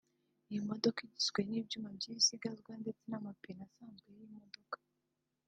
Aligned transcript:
Iyi 0.49 0.59
modoka 0.69 0.99
igizwe 1.07 1.39
n’ibyuma 1.49 1.89
by’ibisigazwa 1.97 2.71
ndetse 2.81 3.03
n’amapine 3.07 3.61
asanzwe 3.67 4.07
y’imodoka 4.17 4.77